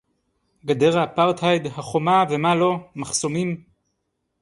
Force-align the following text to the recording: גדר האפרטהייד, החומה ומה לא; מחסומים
גדר 0.65 0.99
האפרטהייד, 0.99 1.65
החומה 1.67 2.23
ומה 2.29 2.55
לא; 2.55 2.77
מחסומים 2.95 3.63